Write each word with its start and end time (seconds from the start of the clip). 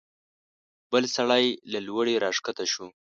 بل 0.91 1.03
سړی 1.15 1.45
له 1.71 1.79
لوړې 1.87 2.15
راکښته 2.23 2.65
شو. 2.71 2.85